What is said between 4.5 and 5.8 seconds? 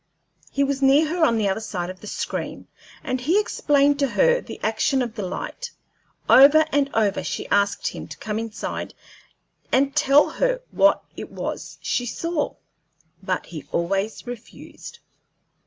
action of the light.